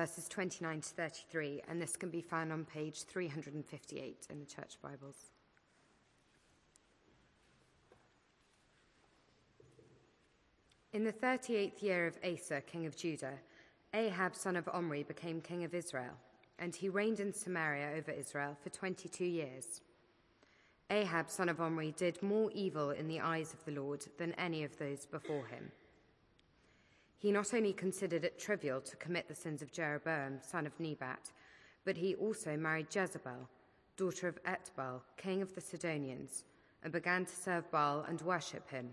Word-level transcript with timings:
verses 0.00 0.28
29 0.28 0.80
to 0.80 0.88
33, 0.88 1.60
and 1.68 1.78
this 1.78 1.94
can 1.94 2.08
be 2.08 2.22
found 2.22 2.50
on 2.50 2.64
page 2.64 3.02
358 3.02 4.28
in 4.30 4.40
the 4.40 4.46
Church 4.46 4.78
Bibles. 4.82 5.26
In 10.94 11.04
the 11.04 11.12
38th 11.12 11.82
year 11.82 12.06
of 12.06 12.18
Asa, 12.24 12.62
king 12.62 12.86
of 12.86 12.96
Judah, 12.96 13.34
Ahab, 13.92 14.34
son 14.34 14.56
of 14.56 14.66
Omri, 14.72 15.02
became 15.02 15.42
king 15.42 15.64
of 15.64 15.74
Israel, 15.74 16.14
and 16.58 16.74
he 16.74 16.88
reigned 16.88 17.20
in 17.20 17.34
Samaria 17.34 17.90
over 17.98 18.10
Israel 18.10 18.56
for 18.62 18.70
22 18.70 19.26
years. 19.26 19.82
Ahab, 20.88 21.28
son 21.28 21.50
of 21.50 21.60
Omri, 21.60 21.92
did 21.98 22.22
more 22.22 22.50
evil 22.54 22.88
in 22.88 23.06
the 23.06 23.20
eyes 23.20 23.52
of 23.52 23.62
the 23.66 23.78
Lord 23.78 24.02
than 24.16 24.32
any 24.38 24.64
of 24.64 24.78
those 24.78 25.04
before 25.04 25.44
him. 25.48 25.70
He 27.20 27.30
not 27.30 27.52
only 27.52 27.74
considered 27.74 28.24
it 28.24 28.38
trivial 28.38 28.80
to 28.80 28.96
commit 28.96 29.28
the 29.28 29.34
sins 29.34 29.60
of 29.60 29.70
Jeroboam, 29.70 30.38
son 30.40 30.66
of 30.66 30.80
Nebat, 30.80 31.30
but 31.84 31.98
he 31.98 32.14
also 32.14 32.56
married 32.56 32.86
Jezebel, 32.94 33.46
daughter 33.98 34.26
of 34.26 34.42
Ethbaal, 34.44 35.02
king 35.18 35.42
of 35.42 35.54
the 35.54 35.60
Sidonians, 35.60 36.44
and 36.82 36.90
began 36.90 37.26
to 37.26 37.36
serve 37.36 37.70
Baal 37.70 38.06
and 38.08 38.22
worship 38.22 38.70
him. 38.70 38.88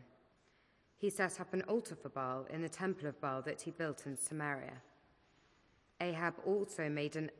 He 0.97 1.09
set 1.09 1.39
up 1.39 1.53
an 1.53 1.61
altar 1.69 1.95
for 1.95 2.09
Baal 2.09 2.45
in 2.49 2.61
the 2.61 2.67
temple 2.67 3.07
of 3.07 3.19
Baal 3.21 3.41
that 3.43 3.61
he 3.61 3.71
built 3.71 4.05
in 4.05 4.17
Samaria. 4.17 4.81
Ahab 6.01 6.33
also 6.45 6.89
made 6.89 7.15
an 7.15 7.31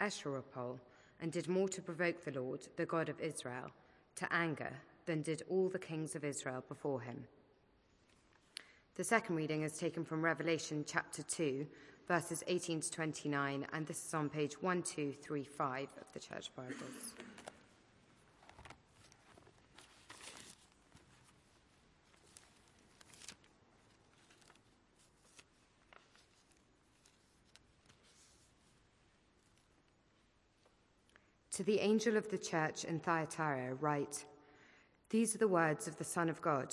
Asherah 0.00 0.42
pole 0.42 0.80
and 1.20 1.32
did 1.32 1.48
more 1.48 1.68
to 1.68 1.82
provoke 1.82 2.24
the 2.24 2.40
Lord, 2.40 2.66
the 2.76 2.86
God 2.86 3.10
of 3.10 3.20
Israel, 3.20 3.70
to 4.16 4.32
anger 4.32 4.72
than 5.04 5.20
did 5.20 5.42
all 5.50 5.68
the 5.68 5.78
kings 5.78 6.16
of 6.16 6.24
Israel 6.24 6.64
before 6.66 7.02
him. 7.02 7.26
The 8.96 9.02
second 9.02 9.34
reading 9.34 9.62
is 9.62 9.76
taken 9.76 10.04
from 10.04 10.24
Revelation 10.24 10.84
chapter 10.86 11.24
2, 11.24 11.66
verses 12.06 12.44
18 12.46 12.80
to 12.80 12.90
29, 12.92 13.66
and 13.72 13.86
this 13.88 14.06
is 14.06 14.14
on 14.14 14.28
page 14.28 14.54
1235 14.62 15.88
of 16.00 16.12
the 16.12 16.20
Church 16.20 16.48
Bibles. 16.54 17.14
To 31.50 31.64
the 31.64 31.80
angel 31.80 32.16
of 32.16 32.30
the 32.30 32.38
church 32.38 32.84
in 32.84 33.00
Thyatira, 33.00 33.74
write 33.74 34.24
These 35.10 35.34
are 35.34 35.38
the 35.38 35.48
words 35.48 35.88
of 35.88 35.98
the 35.98 36.04
Son 36.04 36.28
of 36.28 36.40
God 36.40 36.72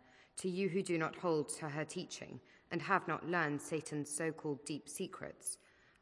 to 0.37 0.49
you 0.49 0.69
who 0.69 0.81
do 0.81 0.97
not 0.97 1.15
hold 1.15 1.49
to 1.49 1.69
her 1.69 1.85
teaching 1.85 2.39
and 2.71 2.81
have 2.81 3.07
not 3.07 3.29
learned 3.29 3.61
Satan's 3.61 4.09
so 4.09 4.31
called 4.31 4.63
deep 4.65 4.87
secrets, 4.87 5.57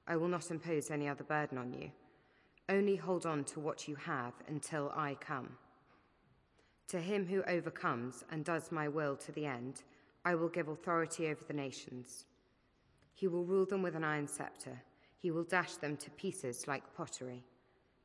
I 0.08 0.16
will 0.16 0.28
not 0.28 0.52
impose 0.52 0.92
any 0.92 1.08
other 1.08 1.24
burden 1.24 1.58
on 1.58 1.74
you. 1.74 1.92
Only 2.68 2.96
hold 2.96 3.26
on 3.26 3.44
to 3.46 3.60
what 3.60 3.88
you 3.88 3.96
have 3.96 4.34
until 4.48 4.92
I 4.96 5.16
come. 5.20 5.58
To 6.90 7.00
him 7.00 7.26
who 7.26 7.44
overcomes 7.44 8.24
and 8.32 8.44
does 8.44 8.72
my 8.72 8.88
will 8.88 9.16
to 9.18 9.32
the 9.32 9.46
end, 9.46 9.84
I 10.26 10.36
will 10.36 10.50
give 10.50 10.68
authority 10.68 11.28
over 11.28 11.44
the 11.48 11.54
nations. 11.54 12.26
He 13.14 13.28
will 13.28 13.44
rule 13.44 13.66
them 13.66 13.82
with 13.82 13.96
an 13.96 14.04
iron 14.04 14.28
scepter. 14.28 14.82
He 15.18 15.32
will 15.32 15.44
dash 15.44 15.76
them 15.76 15.98
to 15.98 16.10
pieces 16.12 16.68
like 16.68 16.96
pottery. 16.96 17.44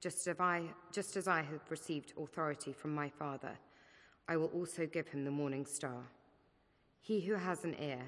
Just 0.00 0.26
as 0.26 0.40
I, 0.40 0.64
just 0.92 1.16
as 1.16 1.28
I 1.28 1.42
have 1.42 1.70
received 1.70 2.12
authority 2.20 2.72
from 2.72 2.94
my 2.94 3.08
Father, 3.08 3.52
I 4.28 4.36
will 4.36 4.48
also 4.48 4.86
give 4.86 5.08
him 5.08 5.24
the 5.24 5.30
morning 5.30 5.66
star. 5.66 6.02
He 7.00 7.20
who 7.20 7.34
has 7.34 7.64
an 7.64 7.76
ear, 7.80 8.00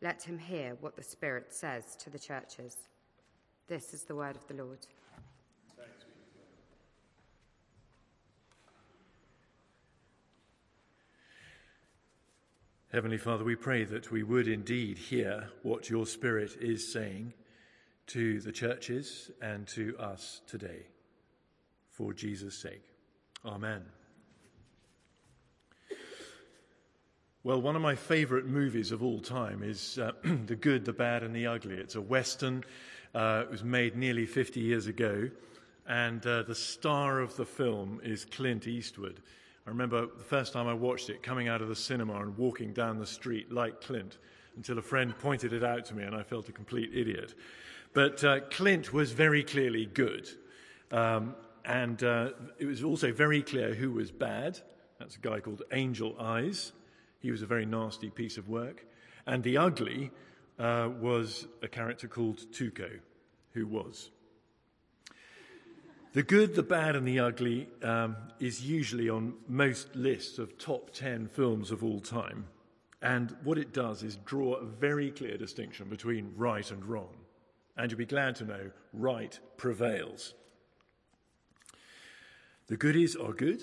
let 0.00 0.22
him 0.22 0.38
hear 0.38 0.76
what 0.80 0.94
the 0.94 1.02
Spirit 1.02 1.52
says 1.52 1.96
to 1.96 2.10
the 2.10 2.18
churches. 2.18 2.76
This 3.66 3.92
is 3.92 4.04
the 4.04 4.14
word 4.14 4.36
of 4.36 4.46
the 4.46 4.62
Lord. 4.62 4.78
Heavenly 12.92 13.18
Father, 13.18 13.42
we 13.42 13.56
pray 13.56 13.82
that 13.82 14.12
we 14.12 14.22
would 14.22 14.46
indeed 14.46 14.98
hear 14.98 15.48
what 15.64 15.90
your 15.90 16.06
Spirit 16.06 16.56
is 16.60 16.92
saying 16.92 17.32
to 18.06 18.40
the 18.40 18.52
churches 18.52 19.32
and 19.42 19.66
to 19.66 19.96
us 19.98 20.42
today. 20.46 20.86
For 21.90 22.12
Jesus' 22.12 22.56
sake. 22.56 22.84
Amen. 23.44 23.82
Well, 27.44 27.60
one 27.60 27.76
of 27.76 27.82
my 27.82 27.94
favorite 27.94 28.46
movies 28.46 28.90
of 28.90 29.02
all 29.02 29.20
time 29.20 29.62
is 29.62 29.98
uh, 29.98 30.12
The 30.46 30.56
Good, 30.56 30.86
the 30.86 30.94
Bad, 30.94 31.22
and 31.22 31.36
the 31.36 31.46
Ugly. 31.46 31.74
It's 31.74 31.94
a 31.94 32.00
Western. 32.00 32.64
Uh, 33.14 33.42
it 33.44 33.50
was 33.50 33.62
made 33.62 33.96
nearly 33.96 34.24
50 34.24 34.60
years 34.60 34.86
ago, 34.86 35.28
and 35.86 36.26
uh, 36.26 36.44
the 36.44 36.54
star 36.54 37.20
of 37.20 37.36
the 37.36 37.44
film 37.44 38.00
is 38.02 38.24
Clint 38.24 38.66
Eastwood. 38.66 39.20
I 39.66 39.68
remember 39.68 40.06
the 40.06 40.24
first 40.24 40.54
time 40.54 40.66
I 40.66 40.72
watched 40.72 41.10
it 41.10 41.22
coming 41.22 41.48
out 41.48 41.60
of 41.60 41.68
the 41.68 41.76
cinema 41.76 42.14
and 42.22 42.34
walking 42.38 42.72
down 42.72 42.98
the 42.98 43.04
street 43.04 43.52
like 43.52 43.82
Clint 43.82 44.16
until 44.56 44.78
a 44.78 44.82
friend 44.82 45.14
pointed 45.18 45.52
it 45.52 45.62
out 45.62 45.84
to 45.84 45.94
me 45.94 46.04
and 46.04 46.16
I 46.16 46.22
felt 46.22 46.48
a 46.48 46.52
complete 46.52 46.92
idiot. 46.94 47.34
But 47.92 48.24
uh, 48.24 48.40
Clint 48.52 48.94
was 48.94 49.12
very 49.12 49.44
clearly 49.44 49.84
good. 49.84 50.30
Um, 50.90 51.34
and 51.66 52.02
uh, 52.02 52.30
it 52.58 52.64
was 52.64 52.82
also 52.82 53.12
very 53.12 53.42
clear 53.42 53.74
who 53.74 53.90
was 53.90 54.10
bad. 54.10 54.58
That's 54.98 55.16
a 55.16 55.20
guy 55.20 55.40
called 55.40 55.62
Angel 55.72 56.16
Eyes. 56.18 56.72
He 57.24 57.30
was 57.30 57.40
a 57.40 57.46
very 57.46 57.64
nasty 57.64 58.10
piece 58.10 58.36
of 58.36 58.50
work. 58.50 58.84
And 59.26 59.42
the 59.42 59.56
ugly 59.56 60.10
uh, 60.58 60.90
was 61.00 61.46
a 61.62 61.68
character 61.68 62.06
called 62.06 62.36
Tuco, 62.52 63.00
who 63.52 63.66
was. 63.66 64.10
The 66.12 66.22
good, 66.22 66.54
the 66.54 66.62
bad, 66.62 66.96
and 66.96 67.08
the 67.08 67.20
ugly 67.20 67.66
um, 67.82 68.16
is 68.40 68.60
usually 68.60 69.08
on 69.08 69.36
most 69.48 69.96
lists 69.96 70.36
of 70.36 70.58
top 70.58 70.90
10 70.92 71.28
films 71.28 71.70
of 71.70 71.82
all 71.82 71.98
time. 71.98 72.46
And 73.00 73.34
what 73.42 73.56
it 73.56 73.72
does 73.72 74.02
is 74.02 74.16
draw 74.16 74.56
a 74.56 74.66
very 74.66 75.10
clear 75.10 75.38
distinction 75.38 75.88
between 75.88 76.34
right 76.36 76.70
and 76.70 76.84
wrong. 76.84 77.16
And 77.78 77.90
you'll 77.90 77.96
be 77.96 78.04
glad 78.04 78.36
to 78.36 78.44
know 78.44 78.70
right 78.92 79.40
prevails. 79.56 80.34
The 82.66 82.76
goodies 82.76 83.16
are 83.16 83.32
good, 83.32 83.62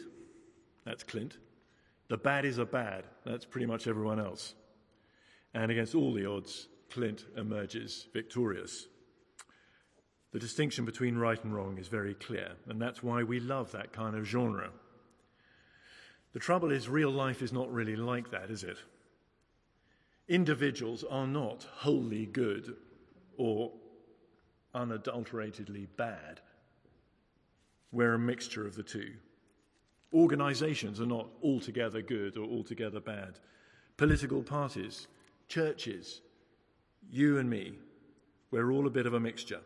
that's 0.84 1.04
Clint. 1.04 1.38
The 2.12 2.18
baddies 2.18 2.58
are 2.58 2.66
bad. 2.66 3.06
That's 3.26 3.46
pretty 3.46 3.68
much 3.68 3.88
everyone 3.88 4.20
else. 4.20 4.54
And 5.54 5.72
against 5.72 5.96
all 5.96 6.14
the 6.14 6.26
odds, 6.26 6.68
Clint 6.90 7.24
emerges 7.38 8.08
victorious. 8.12 8.88
The 10.34 10.40
distinction 10.40 10.84
between 10.84 11.16
right 11.16 11.42
and 11.42 11.56
wrong 11.56 11.78
is 11.78 11.88
very 11.88 12.14
clear, 12.16 12.52
and 12.68 12.82
that's 12.82 13.02
why 13.02 13.24
we 13.24 13.40
love 13.40 13.72
that 13.72 13.94
kind 13.94 14.18
of 14.18 14.26
genre. 14.26 14.72
The 16.34 16.40
trouble 16.40 16.70
is, 16.74 16.90
real 16.90 17.12
life 17.12 17.42
is 17.42 17.54
not 17.54 17.72
really 17.72 17.96
like 17.96 18.30
that, 18.32 18.52
is 18.52 18.66
it? 18.66 18.78
Individuals 20.28 21.06
are 21.10 21.28
not 21.28 21.64
wholly 21.64 22.26
good 22.26 22.76
or 23.38 23.72
unadulteratedly 24.76 25.88
bad. 25.96 26.42
We're 27.94 28.16
a 28.16 28.20
mixture 28.20 28.68
of 28.68 28.76
the 28.76 28.84
two. 28.84 29.14
Organizations 30.14 31.00
are 31.00 31.06
not 31.06 31.28
altogether 31.44 32.02
good 32.02 32.38
or 32.38 32.46
altogether 32.46 33.00
bad. 33.00 33.40
Political 33.98 34.44
parties, 34.44 35.08
churches, 35.48 36.22
you 37.10 37.38
and 37.38 37.50
me, 37.50 37.74
we're 38.52 38.72
all 38.72 38.88
a 38.88 38.92
bit 38.92 39.06
of 39.06 39.14
a 39.14 39.20
mixture. 39.20 39.62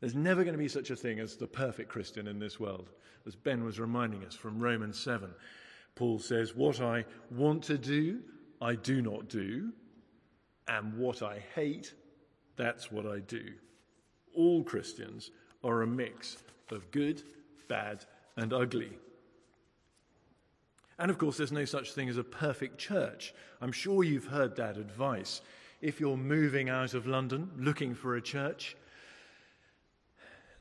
There's 0.00 0.14
never 0.14 0.44
going 0.44 0.54
to 0.54 0.58
be 0.58 0.68
such 0.68 0.90
a 0.90 0.96
thing 0.96 1.18
as 1.18 1.36
the 1.36 1.46
perfect 1.46 1.88
Christian 1.88 2.28
in 2.28 2.38
this 2.38 2.60
world. 2.60 2.90
As 3.26 3.34
Ben 3.34 3.64
was 3.64 3.80
reminding 3.80 4.24
us 4.24 4.34
from 4.34 4.60
Romans 4.60 4.98
7, 4.98 5.30
Paul 5.96 6.20
says, 6.20 6.54
What 6.54 6.80
I 6.80 7.04
want 7.32 7.64
to 7.64 7.76
do, 7.76 8.20
I 8.62 8.76
do 8.76 9.02
not 9.02 9.28
do, 9.28 9.72
and 10.68 10.96
what 10.96 11.22
I 11.22 11.42
hate, 11.54 11.94
that's 12.56 12.92
what 12.92 13.06
I 13.06 13.18
do. 13.20 13.54
All 14.34 14.62
Christians 14.62 15.32
are 15.64 15.82
a 15.82 15.86
mix 15.86 16.36
of 16.70 16.90
good, 16.92 17.22
bad, 17.68 18.04
and 18.36 18.52
ugly. 18.52 18.92
And 20.98 21.10
of 21.10 21.18
course, 21.18 21.36
there's 21.36 21.52
no 21.52 21.64
such 21.64 21.92
thing 21.92 22.08
as 22.08 22.16
a 22.16 22.24
perfect 22.24 22.78
church. 22.78 23.32
I'm 23.60 23.72
sure 23.72 24.02
you've 24.02 24.26
heard 24.26 24.56
that 24.56 24.76
advice. 24.76 25.42
If 25.80 26.00
you're 26.00 26.16
moving 26.16 26.68
out 26.68 26.94
of 26.94 27.06
London 27.06 27.50
looking 27.56 27.94
for 27.94 28.16
a 28.16 28.22
church, 28.22 28.76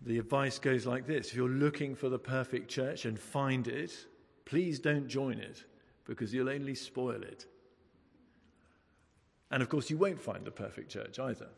the 0.02 0.20
advice 0.20 0.60
goes 0.60 0.86
like 0.86 1.08
this 1.08 1.30
If 1.30 1.36
you're 1.36 1.50
looking 1.50 1.96
for 1.96 2.10
the 2.10 2.20
perfect 2.20 2.70
church 2.70 3.06
and 3.06 3.18
find 3.20 3.68
it, 3.68 3.92
please 4.46 4.80
don't 4.80 5.08
join 5.08 5.40
it 5.40 5.64
because 6.06 6.34
you'll 6.34 6.50
only 6.50 6.76
spoil 6.76 7.24
it. 7.24 7.46
And 9.50 9.64
of 9.64 9.70
course, 9.70 9.90
you 9.90 9.98
won't 9.98 10.22
find 10.22 10.46
the 10.46 10.52
perfect 10.52 10.92
church 10.92 11.20
either. 11.20 11.50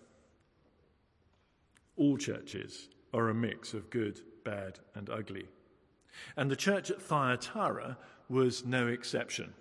All 1.97 2.17
churches 2.17 2.87
are 3.13 3.29
a 3.29 3.33
mix 3.33 3.73
of 3.73 3.89
good, 3.89 4.21
bad, 4.43 4.79
and 4.95 5.09
ugly. 5.09 5.47
And 6.35 6.49
the 6.49 6.55
church 6.55 6.91
at 6.91 7.01
Thyatira 7.01 7.97
was 8.29 8.65
no 8.65 8.87
exception. 8.87 9.53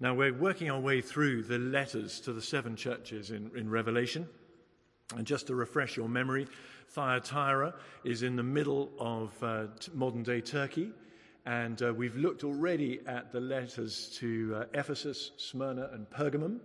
Now, 0.00 0.14
we're 0.14 0.34
working 0.34 0.70
our 0.70 0.80
way 0.80 1.00
through 1.00 1.44
the 1.44 1.58
letters 1.58 2.20
to 2.20 2.32
the 2.32 2.42
seven 2.42 2.74
churches 2.76 3.30
in, 3.30 3.50
in 3.54 3.70
Revelation. 3.70 4.28
And 5.16 5.26
just 5.26 5.46
to 5.46 5.54
refresh 5.54 5.96
your 5.96 6.08
memory, 6.08 6.48
Thyatira 6.88 7.74
is 8.04 8.22
in 8.22 8.36
the 8.36 8.42
middle 8.42 8.90
of 8.98 9.30
uh, 9.42 9.66
modern 9.94 10.22
day 10.22 10.40
Turkey. 10.40 10.90
And 11.46 11.80
uh, 11.82 11.92
we've 11.94 12.16
looked 12.16 12.44
already 12.44 13.00
at 13.06 13.32
the 13.32 13.40
letters 13.40 14.16
to 14.20 14.56
uh, 14.56 14.64
Ephesus, 14.74 15.32
Smyrna, 15.36 15.90
and 15.92 16.08
Pergamum. 16.10 16.60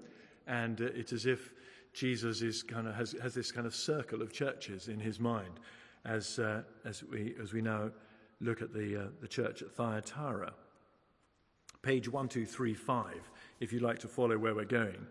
And 0.47 0.81
uh, 0.81 0.85
it's 0.95 1.13
as 1.13 1.25
if 1.25 1.53
Jesus 1.93 2.41
is 2.41 2.63
kind 2.63 2.87
of 2.87 2.95
has, 2.95 3.15
has 3.21 3.33
this 3.33 3.51
kind 3.51 3.67
of 3.67 3.75
circle 3.75 4.21
of 4.21 4.31
churches 4.31 4.87
in 4.87 4.99
his 4.99 5.19
mind 5.19 5.59
as, 6.07 6.39
uh, 6.39 6.61
as, 6.85 7.03
we, 7.03 7.35
as 7.41 7.53
we 7.53 7.61
now 7.61 7.91
look 8.39 8.61
at 8.61 8.73
the, 8.73 9.03
uh, 9.03 9.07
the 9.21 9.27
church 9.27 9.61
at 9.61 9.71
Thyatira. 9.71 10.53
Page 11.81 12.09
1235, 12.09 13.29
if 13.59 13.71
you'd 13.71 13.81
like 13.81 13.99
to 13.99 14.07
follow 14.07 14.37
where 14.37 14.55
we're 14.55 14.65
going. 14.65 15.05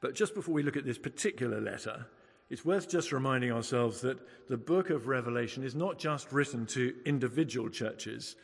But 0.00 0.14
just 0.14 0.34
before 0.34 0.54
we 0.54 0.62
look 0.62 0.76
at 0.76 0.84
this 0.84 0.98
particular 0.98 1.60
letter, 1.60 2.06
it's 2.48 2.64
worth 2.64 2.88
just 2.88 3.12
reminding 3.12 3.50
ourselves 3.50 4.00
that 4.02 4.18
the 4.48 4.56
book 4.56 4.90
of 4.90 5.08
Revelation 5.08 5.64
is 5.64 5.74
not 5.74 5.98
just 5.98 6.32
written 6.32 6.66
to 6.66 6.94
individual 7.04 7.68
churches, 7.68 8.36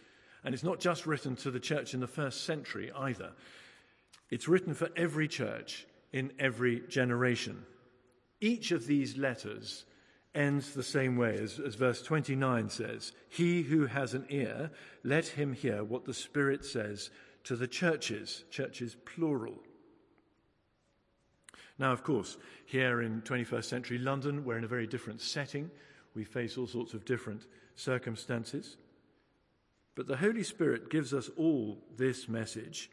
and 0.44 0.54
it's 0.54 0.64
not 0.64 0.80
just 0.80 1.06
written 1.06 1.36
to 1.36 1.50
the 1.50 1.60
church 1.60 1.94
in 1.94 2.00
the 2.00 2.06
first 2.06 2.44
century 2.44 2.90
either. 2.96 3.32
It's 4.30 4.48
written 4.48 4.74
for 4.74 4.88
every 4.96 5.28
church 5.28 5.86
in 6.12 6.32
every 6.38 6.80
generation. 6.88 7.64
Each 8.42 8.72
of 8.72 8.88
these 8.88 9.16
letters 9.16 9.84
ends 10.34 10.74
the 10.74 10.82
same 10.82 11.16
way 11.16 11.38
as, 11.38 11.60
as, 11.60 11.76
verse 11.76 12.02
29 12.02 12.68
says 12.70 13.12
He 13.28 13.62
who 13.62 13.86
has 13.86 14.14
an 14.14 14.26
ear, 14.30 14.72
let 15.04 15.26
him 15.28 15.52
hear 15.52 15.84
what 15.84 16.04
the 16.04 16.12
Spirit 16.12 16.64
says 16.64 17.10
to 17.44 17.54
the 17.54 17.68
churches, 17.68 18.42
churches 18.50 18.96
plural. 19.04 19.54
Now, 21.78 21.92
of 21.92 22.02
course, 22.02 22.36
here 22.66 23.02
in 23.02 23.22
21st 23.22 23.64
century 23.64 23.98
London, 23.98 24.44
we're 24.44 24.58
in 24.58 24.64
a 24.64 24.68
very 24.68 24.88
different 24.88 25.20
setting. 25.20 25.70
We 26.16 26.24
face 26.24 26.58
all 26.58 26.66
sorts 26.66 26.94
of 26.94 27.04
different 27.04 27.46
circumstances. 27.76 28.76
But 29.94 30.08
the 30.08 30.16
Holy 30.16 30.42
Spirit 30.42 30.90
gives 30.90 31.14
us 31.14 31.30
all 31.36 31.78
this 31.96 32.28
message 32.28 32.90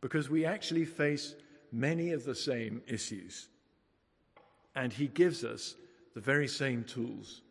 because 0.00 0.30
we 0.30 0.46
actually 0.46 0.86
face 0.86 1.34
many 1.70 2.12
of 2.12 2.24
the 2.24 2.34
same 2.34 2.80
issues. 2.86 3.48
And 4.76 4.92
He 4.92 5.08
gives 5.08 5.42
us 5.42 5.74
the 6.14 6.20
very 6.20 6.46
same 6.46 6.84
tools 6.84 7.42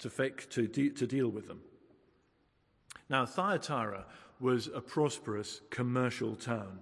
to, 0.00 0.10
fake, 0.10 0.50
to, 0.50 0.66
de- 0.66 0.90
to 0.90 1.06
deal 1.06 1.28
with 1.28 1.46
them. 1.46 1.60
Now, 3.08 3.24
Thyatira 3.24 4.04
was 4.40 4.68
a 4.74 4.80
prosperous 4.80 5.60
commercial 5.70 6.34
town. 6.34 6.80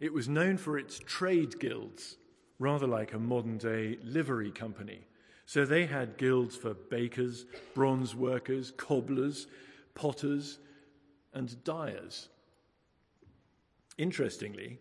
It 0.00 0.12
was 0.12 0.28
known 0.28 0.56
for 0.56 0.78
its 0.78 1.00
trade 1.00 1.58
guilds, 1.58 2.16
rather 2.58 2.86
like 2.86 3.12
a 3.12 3.18
modern 3.18 3.58
day 3.58 3.98
livery 4.04 4.52
company. 4.52 5.00
So 5.46 5.64
they 5.64 5.86
had 5.86 6.18
guilds 6.18 6.56
for 6.56 6.74
bakers, 6.74 7.46
bronze 7.74 8.14
workers, 8.14 8.72
cobblers, 8.76 9.46
potters, 9.94 10.58
and 11.34 11.62
dyers. 11.64 12.28
Interestingly, 13.96 14.78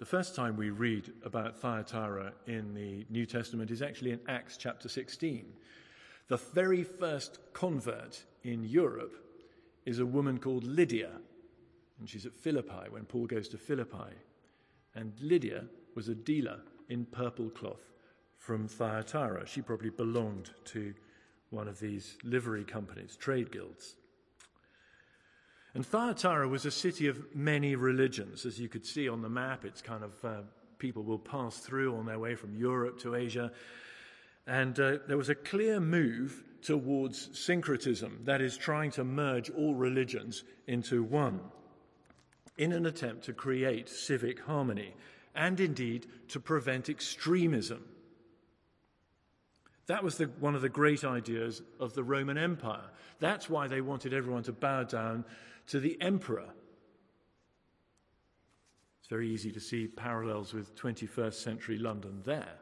the 0.00 0.06
first 0.06 0.34
time 0.34 0.56
we 0.56 0.70
read 0.70 1.12
about 1.26 1.60
Thyatira 1.60 2.32
in 2.46 2.72
the 2.72 3.04
New 3.10 3.26
Testament 3.26 3.70
is 3.70 3.82
actually 3.82 4.12
in 4.12 4.20
Acts 4.28 4.56
chapter 4.56 4.88
16. 4.88 5.44
The 6.28 6.38
very 6.38 6.82
first 6.82 7.38
convert 7.52 8.24
in 8.42 8.64
Europe 8.64 9.14
is 9.84 9.98
a 9.98 10.06
woman 10.06 10.38
called 10.38 10.64
Lydia, 10.64 11.10
and 11.98 12.08
she's 12.08 12.24
at 12.24 12.32
Philippi 12.32 12.88
when 12.88 13.04
Paul 13.04 13.26
goes 13.26 13.46
to 13.48 13.58
Philippi. 13.58 14.14
And 14.94 15.12
Lydia 15.20 15.66
was 15.94 16.08
a 16.08 16.14
dealer 16.14 16.60
in 16.88 17.04
purple 17.04 17.50
cloth 17.50 17.92
from 18.38 18.68
Thyatira. 18.68 19.46
She 19.46 19.60
probably 19.60 19.90
belonged 19.90 20.50
to 20.64 20.94
one 21.50 21.68
of 21.68 21.78
these 21.78 22.16
livery 22.24 22.64
companies, 22.64 23.16
trade 23.16 23.52
guilds. 23.52 23.96
And 25.74 25.86
Thyatira 25.86 26.48
was 26.48 26.66
a 26.66 26.70
city 26.70 27.06
of 27.06 27.34
many 27.34 27.76
religions. 27.76 28.44
As 28.44 28.58
you 28.58 28.68
could 28.68 28.84
see 28.84 29.08
on 29.08 29.22
the 29.22 29.28
map, 29.28 29.64
it's 29.64 29.80
kind 29.82 30.02
of 30.02 30.24
uh, 30.24 30.40
people 30.78 31.04
will 31.04 31.18
pass 31.18 31.58
through 31.58 31.96
on 31.96 32.06
their 32.06 32.18
way 32.18 32.34
from 32.34 32.56
Europe 32.56 32.98
to 33.00 33.14
Asia. 33.14 33.52
And 34.46 34.78
uh, 34.80 34.98
there 35.06 35.16
was 35.16 35.28
a 35.28 35.34
clear 35.34 35.78
move 35.78 36.42
towards 36.62 37.38
syncretism, 37.38 38.20
that 38.24 38.40
is, 38.40 38.56
trying 38.56 38.90
to 38.92 39.04
merge 39.04 39.50
all 39.50 39.74
religions 39.74 40.42
into 40.66 41.02
one, 41.02 41.40
in 42.58 42.72
an 42.72 42.86
attempt 42.86 43.24
to 43.24 43.32
create 43.32 43.88
civic 43.88 44.40
harmony 44.40 44.94
and 45.34 45.60
indeed 45.60 46.06
to 46.28 46.40
prevent 46.40 46.88
extremism. 46.88 47.84
That 49.86 50.04
was 50.04 50.16
the, 50.18 50.26
one 50.26 50.54
of 50.54 50.62
the 50.62 50.68
great 50.68 51.04
ideas 51.04 51.62
of 51.78 51.94
the 51.94 52.04
Roman 52.04 52.38
Empire. 52.38 52.90
That's 53.18 53.50
why 53.50 53.66
they 53.66 53.80
wanted 53.80 54.14
everyone 54.14 54.42
to 54.44 54.52
bow 54.52 54.84
down 54.84 55.24
to 55.68 55.80
the 55.80 56.00
emperor. 56.00 56.48
It's 59.00 59.08
very 59.08 59.28
easy 59.28 59.50
to 59.52 59.60
see 59.60 59.86
parallels 59.86 60.52
with 60.52 60.76
21st 60.76 61.34
century 61.34 61.78
London 61.78 62.20
there. 62.24 62.58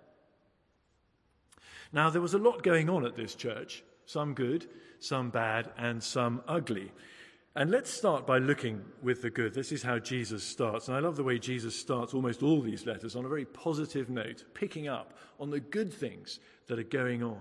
Now, 1.93 2.11
there 2.11 2.23
was 2.23 2.35
a 2.35 2.38
lot 2.38 2.62
going 2.62 2.90
on 2.90 3.04
at 3.04 3.16
this 3.16 3.35
church 3.35 3.83
some 4.04 4.33
good, 4.33 4.66
some 5.00 5.28
bad, 5.28 5.71
and 5.76 6.02
some 6.02 6.43
ugly. 6.49 6.90
And 7.59 7.73
let's 7.73 7.91
start 7.91 8.25
by 8.25 8.38
looking 8.38 8.85
with 9.03 9.21
the 9.21 9.31
good. 9.31 9.53
This 9.53 9.73
is 9.73 9.83
how 9.83 9.99
Jesus 9.99 10.45
starts. 10.45 10.87
And 10.87 10.97
I 10.97 11.00
love 11.00 11.17
the 11.17 11.25
way 11.25 11.41
Jesus 11.41 11.75
starts 11.75 12.15
almost 12.15 12.41
all 12.41 12.61
these 12.61 12.87
letters 12.87 13.17
on 13.17 13.25
a 13.25 13.29
very 13.29 13.47
positive 13.47 14.09
note, 14.09 14.45
picking 14.55 14.87
up 14.87 15.15
on 15.41 15.50
the 15.50 15.59
good 15.59 15.93
things 15.93 16.38
that 16.69 16.79
are 16.79 16.85
going 16.85 17.25
on 17.25 17.41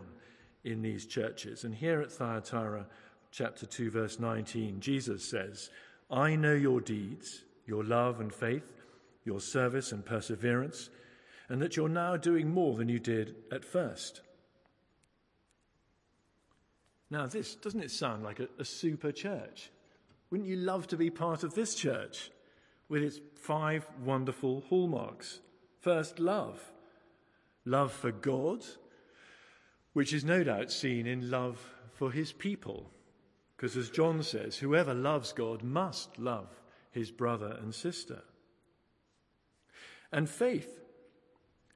in 0.64 0.82
these 0.82 1.06
churches. 1.06 1.66
And 1.66 1.76
here 1.76 2.02
at 2.02 2.12
Thyatira, 2.12 2.88
chapter 3.30 3.68
2, 3.68 3.92
verse 3.92 4.20
19, 4.20 4.80
Jesus 4.80 5.24
says, 5.24 5.70
I 6.10 6.36
know 6.36 6.56
your 6.56 6.82
deeds, 6.82 7.44
your 7.68 7.84
love 7.84 8.20
and 8.20 8.34
faith, 8.34 8.74
your 9.24 9.40
service 9.40 9.92
and 9.92 10.04
perseverance, 10.04 10.90
and 11.48 11.62
that 11.62 11.76
you're 11.76 11.90
now 11.90 12.18
doing 12.18 12.50
more 12.50 12.76
than 12.76 12.90
you 12.90 12.98
did 12.98 13.36
at 13.52 13.64
first. 13.64 14.22
Now, 17.12 17.28
this 17.28 17.54
doesn't 17.54 17.84
it 17.84 17.92
sound 17.92 18.24
like 18.24 18.40
a, 18.40 18.48
a 18.58 18.66
super 18.66 19.12
church? 19.12 19.70
Wouldn't 20.30 20.50
you 20.50 20.58
love 20.58 20.88
to 20.88 20.98
be 20.98 21.10
part 21.10 21.44
of 21.44 21.54
this 21.54 21.74
church 21.76 22.32
with 22.90 23.04
its 23.04 23.20
five 23.36 23.88
wonderful 24.04 24.64
hallmarks? 24.70 25.40
First, 25.80 26.20
love. 26.20 26.62
Love 27.66 27.92
for 27.92 28.12
God, 28.12 28.66
which 29.94 30.14
is 30.14 30.24
no 30.24 30.44
doubt 30.44 30.72
seen 30.72 31.06
in 31.06 31.30
love 31.30 31.60
for 31.94 32.12
his 32.12 32.32
people. 32.32 32.90
Because 33.56 33.76
as 33.76 33.90
John 33.90 34.22
says, 34.22 34.58
whoever 34.58 34.94
loves 34.94 35.34
God 35.34 35.64
must 35.64 36.20
love 36.20 36.50
his 36.92 37.12
brother 37.12 37.58
and 37.62 37.74
sister. 37.74 38.22
And 40.12 40.30
faith. 40.30 40.80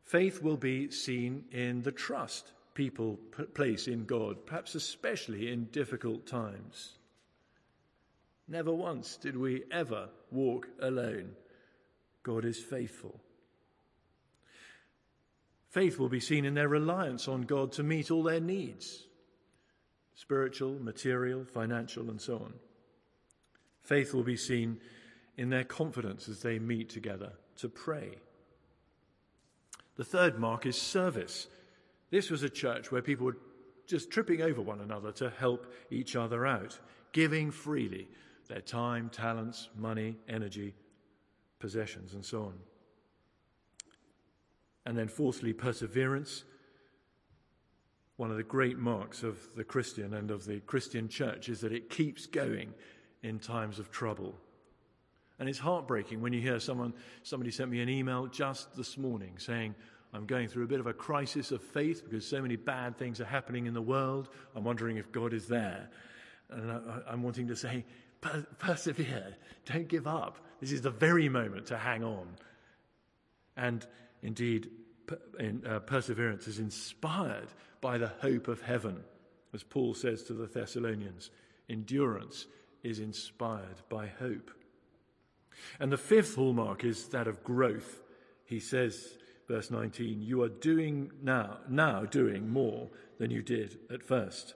Faith 0.03 0.41
will 0.41 0.58
be 0.58 0.91
seen 0.91 1.46
in 1.51 1.81
the 1.81 1.91
trust 1.91 2.51
people 2.74 3.20
place 3.53 3.88
in 3.88 4.05
God, 4.05 4.46
perhaps 4.46 4.75
especially 4.75 5.51
in 5.51 5.65
difficult 5.65 6.25
times. 6.25 6.98
Never 8.51 8.74
once 8.74 9.15
did 9.15 9.38
we 9.38 9.63
ever 9.72 10.10
walk 10.29 10.67
alone. 10.81 11.29
God 12.22 12.43
is 12.43 12.60
faithful. 12.60 13.17
Faith 15.70 15.98
will 15.98 16.10
be 16.10 16.20
seen 16.20 16.43
in 16.43 16.53
their 16.53 16.67
reliance 16.67 17.29
on 17.29 17.43
God 17.43 17.72
to 17.74 17.84
meet 17.84 18.12
all 18.12 18.24
their 18.24 18.41
needs 18.41 19.08
spiritual, 20.13 20.77
material, 20.79 21.46
financial, 21.46 22.10
and 22.10 22.22
so 22.22 22.36
on. 22.36 22.53
Faith 23.81 24.13
will 24.13 24.22
be 24.22 24.36
seen 24.36 24.79
in 25.38 25.50
their 25.50 25.63
confidence 25.63 26.27
as 26.27 26.41
they 26.41 26.60
meet 26.60 26.89
together 26.89 27.31
to 27.55 27.70
pray. 27.70 28.17
The 29.96 30.03
third 30.03 30.38
mark 30.38 30.65
is 30.65 30.79
service. 30.79 31.48
This 32.12 32.29
was 32.29 32.43
a 32.43 32.50
church 32.50 32.91
where 32.91 33.01
people 33.01 33.25
were 33.25 33.38
just 33.88 34.12
tripping 34.12 34.41
over 34.41 34.62
one 34.62 34.81
another 34.81 35.13
to 35.13 35.29
help 35.29 35.74
each 35.89 36.17
other 36.17 36.46
out, 36.46 36.77
giving 37.13 37.50
freely 37.50 38.10
their 38.51 38.62
time, 38.62 39.10
talents, 39.10 39.70
money, 39.77 40.17
energy, 40.27 40.75
possessions, 41.60 42.13
and 42.13 42.25
so 42.25 42.43
on. 42.43 42.53
And 44.86 44.98
then, 44.98 45.08
fourthly, 45.08 45.53
perseverance. 45.53 46.43
One 48.17 48.29
of 48.29 48.36
the 48.36 48.43
great 48.43 48.77
marks 48.77 49.24
of 49.24 49.38
the 49.55 49.63
Christian 49.63 50.13
and 50.15 50.31
of 50.31 50.46
the 50.46 50.60
Christian 50.60 51.08
church 51.08 51.48
is 51.48 51.62
that 51.62 51.72
it 51.72 51.89
keeps 51.89 52.25
going 52.25 52.74
in 53.24 53.39
times 53.39 53.79
of 53.79 53.89
trouble. 53.89 54.36
And 55.39 55.48
it's 55.48 55.58
heartbreaking 55.58 56.22
when 56.22 56.34
you 56.34 56.41
hear 56.41 56.60
someone, 56.60 56.93
somebody 57.24 57.51
sent 57.51 57.72
me 57.72 57.79
an 57.79 57.89
email 57.89 58.27
just 58.27 58.75
this 58.75 58.98
morning 58.98 59.36
saying, 59.38 59.75
I'm 60.13 60.25
going 60.25 60.50
through 60.50 60.65
a 60.65 60.67
bit 60.67 60.81
of 60.81 60.88
a 60.88 60.93
crisis 60.93 61.51
of 61.51 61.63
faith 61.63 62.03
because 62.03 62.27
so 62.27 62.41
many 62.41 62.58
bad 62.58 62.98
things 62.98 63.22
are 63.22 63.25
happening 63.25 63.65
in 63.65 63.74
the 63.74 63.81
world. 63.81 64.27
I'm 64.55 64.65
wondering 64.65 64.98
if 64.98 65.10
God 65.12 65.34
is 65.34 65.48
there. 65.48 65.89
And 66.50 66.70
I, 66.70 67.13
am 67.13 67.24
wanting 67.24 67.48
to 67.48 67.55
say, 67.55 67.86
persevere, 68.59 69.35
don't 69.65 69.87
give 69.87 70.07
up. 70.07 70.37
This 70.59 70.71
is 70.71 70.81
the 70.81 70.91
very 70.91 71.27
moment 71.29 71.67
to 71.67 71.77
hang 71.77 72.03
on. 72.03 72.27
And 73.57 73.85
Indeed, 74.23 74.69
uh, 75.65 75.79
perseverance 75.79 76.47
is 76.47 76.59
inspired 76.59 77.47
by 77.81 77.97
the 77.97 78.11
hope 78.21 78.47
of 78.47 78.61
heaven, 78.61 79.03
as 79.53 79.63
Paul 79.63 79.93
says 79.93 80.23
to 80.23 80.33
the 80.33 80.45
Thessalonians. 80.45 81.31
Endurance 81.69 82.45
is 82.83 82.99
inspired 82.99 83.81
by 83.89 84.07
hope. 84.07 84.51
And 85.79 85.91
the 85.91 85.97
fifth 85.97 86.35
hallmark 86.35 86.83
is 86.83 87.07
that 87.09 87.27
of 87.27 87.43
growth. 87.43 88.01
He 88.45 88.59
says, 88.59 89.17
verse 89.47 89.71
19, 89.71 90.21
you 90.21 90.43
are 90.43 90.49
doing 90.49 91.11
now, 91.21 91.57
now 91.67 92.05
doing 92.05 92.49
more 92.49 92.89
than 93.17 93.31
you 93.31 93.41
did 93.41 93.79
at 93.91 94.03
first. 94.03 94.53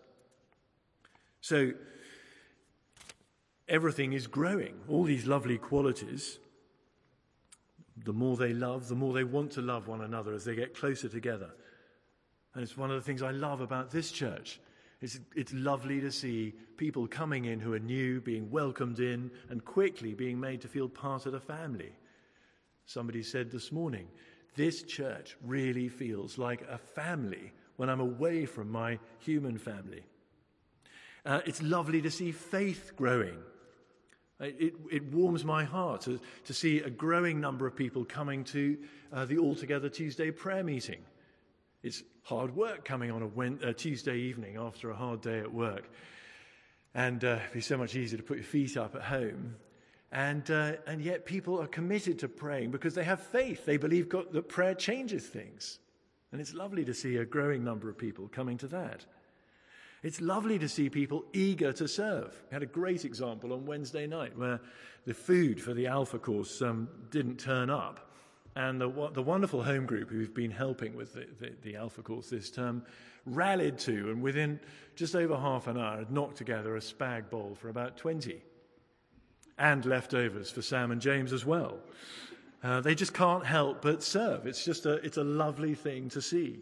So 1.41 1.71
everything 3.67 4.13
is 4.13 4.27
growing. 4.27 4.75
All 4.87 5.03
these 5.03 5.25
lovely 5.25 5.57
qualities 5.57 6.39
the 8.03 8.13
more 8.13 8.35
they 8.35 8.53
love, 8.53 8.87
the 8.87 8.95
more 8.95 9.13
they 9.13 9.23
want 9.23 9.51
to 9.51 9.61
love 9.61 9.87
one 9.87 10.01
another 10.01 10.33
as 10.33 10.43
they 10.43 10.55
get 10.55 10.77
closer 10.77 11.07
together. 11.07 11.49
And 12.53 12.63
it's 12.63 12.77
one 12.77 12.91
of 12.91 12.97
the 12.97 13.01
things 13.01 13.21
I 13.21 13.31
love 13.31 13.61
about 13.61 13.91
this 13.91 14.11
church. 14.11 14.59
It's, 15.01 15.19
it's 15.35 15.53
lovely 15.53 16.01
to 16.01 16.11
see 16.11 16.53
people 16.77 17.07
coming 17.07 17.45
in 17.45 17.59
who 17.59 17.73
are 17.73 17.79
new, 17.79 18.21
being 18.21 18.49
welcomed 18.51 18.99
in, 18.99 19.31
and 19.49 19.63
quickly 19.63 20.13
being 20.13 20.39
made 20.39 20.61
to 20.61 20.67
feel 20.67 20.89
part 20.89 21.25
of 21.25 21.31
the 21.31 21.39
family. 21.39 21.93
Somebody 22.85 23.23
said 23.23 23.49
this 23.49 23.71
morning, 23.71 24.07
this 24.55 24.83
church 24.83 25.35
really 25.43 25.89
feels 25.89 26.37
like 26.37 26.61
a 26.69 26.77
family 26.77 27.51
when 27.77 27.89
I'm 27.89 27.99
away 27.99 28.45
from 28.45 28.69
my 28.69 28.99
human 29.19 29.57
family. 29.57 30.03
Uh, 31.25 31.41
it's 31.45 31.61
lovely 31.61 32.01
to 32.01 32.11
see 32.11 32.31
faith 32.31 32.93
growing 32.95 33.37
it, 34.39 34.73
it, 34.91 35.03
warms 35.13 35.45
my 35.45 35.63
heart 35.63 36.01
to, 36.01 36.19
to, 36.45 36.53
see 36.53 36.79
a 36.79 36.89
growing 36.89 37.39
number 37.39 37.65
of 37.65 37.75
people 37.75 38.03
coming 38.03 38.43
to 38.45 38.77
uh, 39.13 39.25
the 39.25 39.37
Altogether 39.37 39.87
Tuesday 39.87 40.29
prayer 40.31 40.63
meeting. 40.63 41.01
It's 41.83 42.03
hard 42.23 42.55
work 42.55 42.83
coming 42.83 43.11
on 43.11 43.21
a, 43.21 43.69
a 43.69 43.73
Tuesday 43.73 44.17
evening 44.17 44.57
after 44.57 44.89
a 44.89 44.95
hard 44.95 45.21
day 45.21 45.39
at 45.39 45.53
work. 45.53 45.89
And 46.93 47.23
uh, 47.23 47.39
it'd 47.41 47.53
be 47.53 47.61
so 47.61 47.77
much 47.77 47.95
easier 47.95 48.17
to 48.17 48.23
put 48.23 48.37
your 48.37 48.45
feet 48.45 48.75
up 48.77 48.95
at 48.95 49.03
home. 49.03 49.55
And, 50.11 50.49
uh, 50.49 50.73
and 50.87 51.01
yet 51.01 51.25
people 51.25 51.61
are 51.61 51.67
committed 51.67 52.19
to 52.19 52.27
praying 52.27 52.71
because 52.71 52.93
they 52.93 53.03
have 53.03 53.21
faith. 53.21 53.65
They 53.65 53.77
believe 53.77 54.09
God, 54.09 54.31
that 54.31 54.49
prayer 54.49 54.73
changes 54.73 55.25
things. 55.25 55.79
And 56.31 56.41
it's 56.41 56.53
lovely 56.53 56.83
to 56.85 56.93
see 56.93 57.17
a 57.17 57.25
growing 57.25 57.63
number 57.63 57.89
of 57.89 57.97
people 57.97 58.27
coming 58.27 58.57
to 58.57 58.67
that. 58.67 59.05
It's 60.05 60.21
lovely 60.21 60.59
to 60.59 60.69
see 60.69 60.87
people 60.87 61.25
eager 61.33 61.73
to 61.73 61.87
serve. 61.87 62.39
We 62.51 62.53
had 62.53 62.61
a 62.61 62.67
great 62.67 63.05
example 63.05 63.53
on 63.53 63.65
Wednesday 63.65 64.05
night 64.05 64.37
where 64.37 64.61
the 65.07 65.15
food 65.15 65.59
for 65.59 65.73
the 65.73 65.87
Alpha 65.87 66.19
course 66.19 66.61
um, 66.61 66.87
didn't 67.09 67.39
turn 67.39 67.71
up. 67.71 68.11
And 68.55 68.79
the, 68.79 69.09
the 69.13 69.23
wonderful 69.23 69.63
home 69.63 69.87
group 69.87 70.11
who've 70.11 70.31
been 70.31 70.51
helping 70.51 70.95
with 70.95 71.13
the, 71.13 71.25
the, 71.39 71.53
the, 71.63 71.75
Alpha 71.75 72.03
course 72.03 72.29
this 72.29 72.51
term 72.51 72.83
rallied 73.25 73.79
to, 73.79 74.11
and 74.11 74.21
within 74.21 74.59
just 74.95 75.15
over 75.15 75.35
half 75.35 75.65
an 75.65 75.75
hour, 75.75 75.97
had 75.97 76.11
knocked 76.11 76.37
together 76.37 76.75
a 76.75 76.81
spag 76.81 77.31
bowl 77.31 77.57
for 77.59 77.69
about 77.69 77.97
20 77.97 78.39
and 79.57 79.85
leftovers 79.87 80.51
for 80.51 80.61
Sam 80.61 80.91
and 80.91 81.01
James 81.01 81.33
as 81.33 81.47
well. 81.47 81.79
Uh, 82.63 82.79
they 82.79 82.93
just 82.93 83.15
can't 83.15 83.43
help 83.43 83.81
but 83.81 84.03
serve. 84.03 84.45
It's 84.45 84.63
just 84.63 84.85
a, 84.85 85.03
it's 85.03 85.17
a 85.17 85.23
lovely 85.23 85.73
thing 85.73 86.09
to 86.09 86.21
see, 86.21 86.59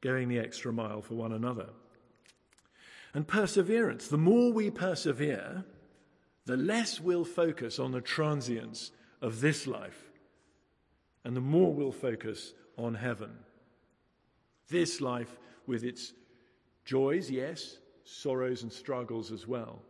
going 0.00 0.28
the 0.30 0.38
extra 0.38 0.72
mile 0.72 1.02
for 1.02 1.12
one 1.12 1.32
another 1.32 1.66
and 3.14 3.26
perseverance. 3.26 4.08
The 4.08 4.18
more 4.18 4.52
we 4.52 4.70
persevere, 4.70 5.64
the 6.44 6.56
less 6.56 7.00
we'll 7.00 7.24
focus 7.24 7.78
on 7.78 7.92
the 7.92 8.00
transience 8.00 8.90
of 9.22 9.40
this 9.40 9.66
life, 9.66 10.10
and 11.24 11.34
the 11.34 11.40
more 11.40 11.72
we'll 11.72 11.92
focus 11.92 12.52
on 12.76 12.94
heaven. 12.94 13.30
This 14.68 15.00
life 15.00 15.38
with 15.66 15.84
its 15.84 16.12
joys, 16.84 17.30
yes, 17.30 17.78
sorrows 18.04 18.62
and 18.62 18.72
struggles 18.72 19.32
as 19.32 19.46
well, 19.46 19.80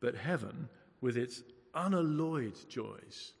but 0.00 0.14
heaven 0.14 0.68
with 1.00 1.16
its 1.16 1.42
unalloyed 1.74 2.56
joys, 2.68 3.32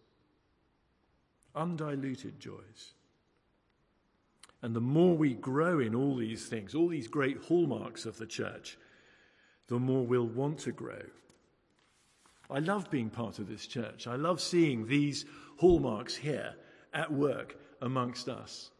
undiluted 1.54 2.40
joys. 2.40 2.94
And 4.62 4.74
the 4.76 4.80
more 4.80 5.16
we 5.16 5.34
grow 5.34 5.80
in 5.80 5.94
all 5.94 6.16
these 6.16 6.46
things, 6.46 6.74
all 6.74 6.88
these 6.88 7.08
great 7.08 7.38
hallmarks 7.48 8.06
of 8.06 8.16
the 8.16 8.26
church, 8.26 8.78
the 9.66 9.78
more 9.78 10.06
we'll 10.06 10.26
want 10.26 10.58
to 10.60 10.72
grow. 10.72 11.02
I 12.48 12.60
love 12.60 12.90
being 12.90 13.10
part 13.10 13.38
of 13.38 13.48
this 13.48 13.66
church. 13.66 14.06
I 14.06 14.16
love 14.16 14.40
seeing 14.40 14.86
these 14.86 15.24
hallmarks 15.58 16.14
here 16.14 16.54
at 16.94 17.12
work 17.12 17.56
amongst 17.80 18.28
us. 18.28 18.70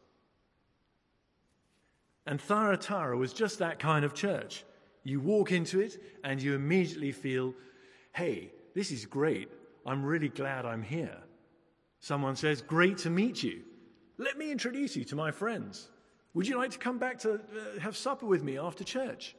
And 2.27 2.41
Thyatira 2.41 3.17
was 3.17 3.33
just 3.33 3.59
that 3.59 3.81
kind 3.81 4.05
of 4.05 4.15
church. 4.15 4.65
You 5.03 5.19
walk 5.19 5.51
into 5.51 5.81
it 5.81 6.01
and 6.23 6.41
you 6.41 6.55
immediately 6.55 7.11
feel, 7.11 7.55
hey, 8.15 8.53
this 8.75 8.93
is 8.93 9.05
great. 9.07 9.49
I'm 9.85 10.05
really 10.05 10.29
glad 10.29 10.65
I'm 10.65 10.83
here. 10.83 11.19
Someone 11.99 12.37
says, 12.37 12.63
great 12.63 12.99
to 12.99 13.11
meet 13.11 13.43
you. 13.43 13.63
Let 14.19 14.39
me 14.39 14.51
introduce 14.51 14.97
you 14.97 15.05
to 15.05 15.17
my 15.17 15.31
friends. 15.31 15.89
Would 16.35 16.47
you 16.47 16.57
like 16.57 16.71
to 16.71 16.79
come 16.79 16.99
back 16.99 17.19
to 17.21 17.35
uh, 17.35 17.81
have 17.81 17.97
supper 17.97 18.27
with 18.27 18.43
me 18.43 18.59
after 18.59 18.85
church? 18.85 19.37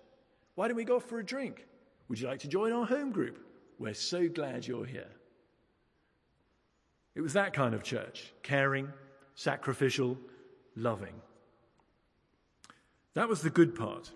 Why 0.55 0.67
don't 0.67 0.77
we 0.77 0.83
go 0.83 0.99
for 0.99 1.19
a 1.19 1.25
drink? 1.25 1.65
Would 2.07 2.19
you 2.19 2.27
like 2.27 2.39
to 2.39 2.47
join 2.47 2.71
our 2.71 2.85
home 2.85 3.11
group? 3.11 3.39
We're 3.79 3.93
so 3.93 4.27
glad 4.27 4.67
you're 4.67 4.85
here. 4.85 5.09
It 7.15 7.21
was 7.21 7.33
that 7.33 7.53
kind 7.53 7.73
of 7.73 7.83
church 7.83 8.33
caring, 8.43 8.91
sacrificial, 9.35 10.17
loving. 10.75 11.13
That 13.13 13.29
was 13.29 13.41
the 13.41 13.49
good 13.49 13.75
part. 13.75 14.11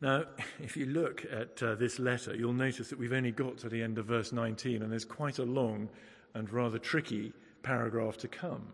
Now, 0.00 0.24
if 0.62 0.76
you 0.76 0.86
look 0.86 1.24
at 1.30 1.62
uh, 1.62 1.74
this 1.74 1.98
letter, 1.98 2.34
you'll 2.34 2.52
notice 2.52 2.88
that 2.90 2.98
we've 2.98 3.12
only 3.12 3.32
got 3.32 3.58
to 3.58 3.68
the 3.68 3.82
end 3.82 3.98
of 3.98 4.06
verse 4.06 4.32
19, 4.32 4.82
and 4.82 4.90
there's 4.90 5.04
quite 5.04 5.38
a 5.38 5.44
long 5.44 5.88
and 6.34 6.50
rather 6.52 6.78
tricky 6.78 7.32
paragraph 7.62 8.16
to 8.18 8.28
come. 8.28 8.72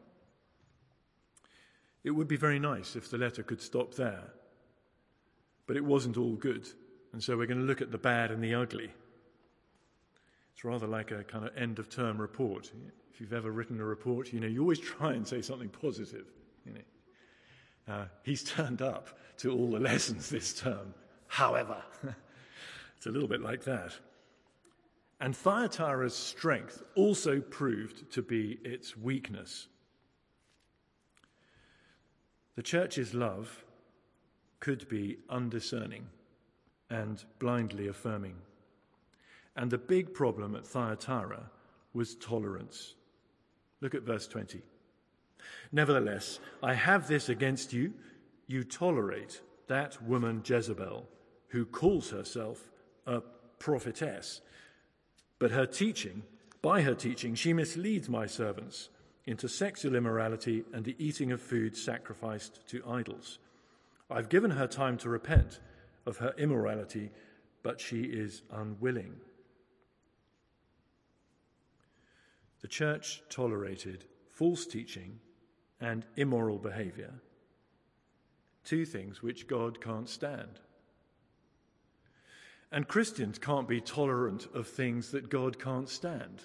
It 2.04 2.10
would 2.10 2.28
be 2.28 2.36
very 2.36 2.58
nice 2.58 2.96
if 2.96 3.10
the 3.10 3.18
letter 3.18 3.42
could 3.42 3.60
stop 3.60 3.94
there. 3.94 4.24
But 5.66 5.76
it 5.76 5.84
wasn't 5.84 6.18
all 6.18 6.34
good. 6.34 6.68
And 7.12 7.22
so 7.22 7.36
we're 7.36 7.46
going 7.46 7.60
to 7.60 7.66
look 7.66 7.80
at 7.80 7.90
the 7.90 7.98
bad 7.98 8.30
and 8.30 8.44
the 8.44 8.54
ugly. 8.54 8.90
It's 10.52 10.64
rather 10.64 10.86
like 10.86 11.10
a 11.10 11.24
kind 11.24 11.46
of 11.46 11.56
end 11.56 11.78
of 11.78 11.88
term 11.88 12.20
report. 12.20 12.70
If 13.12 13.20
you've 13.20 13.32
ever 13.32 13.50
written 13.50 13.80
a 13.80 13.84
report, 13.84 14.32
you 14.32 14.40
know, 14.40 14.46
you 14.46 14.60
always 14.60 14.78
try 14.78 15.14
and 15.14 15.26
say 15.26 15.40
something 15.40 15.70
positive. 15.70 16.26
You 16.66 16.74
know. 16.74 17.94
Uh, 17.94 18.04
he's 18.22 18.42
turned 18.44 18.82
up 18.82 19.08
to 19.38 19.52
all 19.52 19.70
the 19.70 19.80
lessons 19.80 20.28
this 20.28 20.52
term. 20.52 20.94
However, 21.26 21.82
it's 22.96 23.06
a 23.06 23.10
little 23.10 23.28
bit 23.28 23.40
like 23.40 23.64
that. 23.64 23.92
And 25.20 25.34
Thyatira's 25.34 26.14
strength 26.14 26.82
also 26.96 27.40
proved 27.40 28.10
to 28.12 28.22
be 28.22 28.58
its 28.62 28.96
weakness. 28.96 29.68
The 32.56 32.62
church's 32.62 33.14
love 33.14 33.64
could 34.60 34.88
be 34.88 35.18
undiscerning 35.28 36.06
and 36.88 37.24
blindly 37.38 37.88
affirming. 37.88 38.36
And 39.56 39.70
the 39.70 39.78
big 39.78 40.14
problem 40.14 40.54
at 40.54 40.66
Thyatira 40.66 41.50
was 41.92 42.14
tolerance. 42.16 42.94
Look 43.80 43.94
at 43.94 44.02
verse 44.02 44.26
20. 44.26 44.62
Nevertheless, 45.72 46.38
I 46.62 46.74
have 46.74 47.08
this 47.08 47.28
against 47.28 47.72
you. 47.72 47.92
You 48.46 48.64
tolerate 48.64 49.40
that 49.66 50.02
woman 50.02 50.42
Jezebel, 50.44 51.08
who 51.48 51.64
calls 51.64 52.10
herself 52.10 52.70
a 53.06 53.20
prophetess. 53.58 54.40
But 55.38 55.50
her 55.50 55.66
teaching, 55.66 56.22
by 56.62 56.82
her 56.82 56.94
teaching, 56.94 57.34
she 57.34 57.52
misleads 57.52 58.08
my 58.08 58.26
servants 58.26 58.88
into 59.26 59.48
sexual 59.48 59.94
immorality 59.94 60.64
and 60.72 60.84
the 60.84 60.96
eating 60.98 61.32
of 61.32 61.40
food 61.40 61.76
sacrificed 61.76 62.60
to 62.68 62.82
idols. 62.86 63.38
I've 64.10 64.28
given 64.28 64.50
her 64.50 64.66
time 64.66 64.98
to 64.98 65.08
repent 65.08 65.60
of 66.06 66.18
her 66.18 66.34
immorality, 66.36 67.10
but 67.62 67.80
she 67.80 68.02
is 68.02 68.42
unwilling. 68.52 69.16
The 72.60 72.68
church 72.68 73.22
tolerated 73.28 74.04
false 74.30 74.66
teaching 74.66 75.20
and 75.80 76.04
immoral 76.16 76.58
behavior, 76.58 77.14
two 78.64 78.84
things 78.84 79.22
which 79.22 79.46
God 79.46 79.80
can't 79.80 80.08
stand. 80.08 80.60
And 82.72 82.88
Christians 82.88 83.38
can't 83.38 83.68
be 83.68 83.80
tolerant 83.80 84.48
of 84.52 84.66
things 84.66 85.12
that 85.12 85.30
God 85.30 85.58
can't 85.58 85.88
stand. 85.88 86.42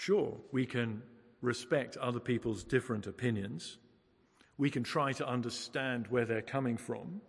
Sure, 0.00 0.34
we 0.50 0.64
can 0.64 1.02
respect 1.42 1.98
other 1.98 2.20
people's 2.20 2.64
different 2.64 3.06
opinions. 3.06 3.76
We 4.56 4.70
can 4.70 4.82
try 4.82 5.12
to 5.12 5.28
understand 5.28 6.06
where 6.06 6.24
they're 6.24 6.40
coming 6.40 6.78
from. 6.78 7.20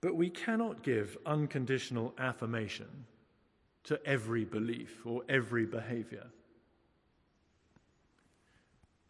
But 0.00 0.16
we 0.16 0.30
cannot 0.30 0.82
give 0.82 1.18
unconditional 1.26 2.14
affirmation 2.16 3.04
to 3.82 4.00
every 4.06 4.46
belief 4.46 5.04
or 5.04 5.20
every 5.28 5.66
behavior. 5.66 6.24